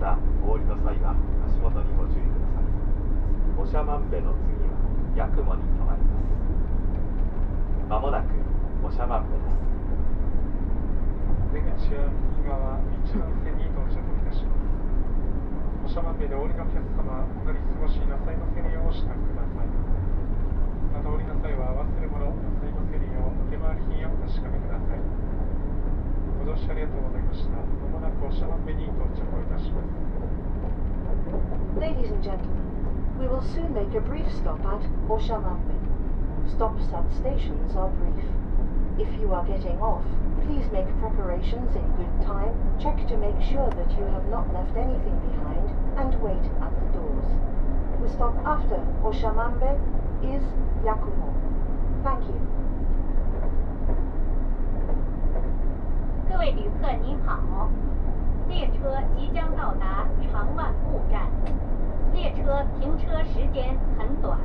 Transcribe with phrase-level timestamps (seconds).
[0.00, 2.66] たお降りの際は足元にご注意ください
[3.60, 6.32] おしゃまんべの次は八雲に停まります
[7.86, 8.32] まもなく
[8.82, 9.60] おしゃまんべです
[11.50, 11.66] 出口
[11.98, 14.62] は右側一番線に到着いたします。
[15.82, 19.66] おしゃまんべでお降りのお客様、お乗り過ごしなさいませるようお支度ください。
[20.94, 25.29] またお降りの際は忘れ物なさいませるようお手回り品をお確かめください。
[26.49, 27.49] ご乗車ありがとうございました。
[27.51, 29.87] まもなくおしゃまんべに到着をいたします。
[31.79, 32.63] Ladies and gentlemen,
[33.19, 35.75] we will soon make a brief stop at Oshamambe.
[36.47, 38.25] Stops at stations are brief.
[38.97, 40.05] If you are getting off,
[40.45, 44.75] please make preparations in good time, check to make sure that you have not left
[44.77, 47.27] anything behind, and wait at the doors.
[48.01, 49.75] The stop after Oshamambe
[50.23, 50.43] is
[50.83, 51.38] Yakumo.
[58.80, 61.28] 车即将到达长万部站，
[62.14, 64.38] 列车停车时间很短，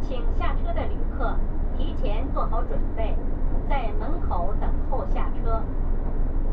[0.00, 1.34] 请下车的旅客
[1.76, 3.16] 提前做好准备，
[3.68, 5.60] 在门口等候下车。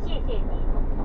[0.01, 1.00] 谢谢您。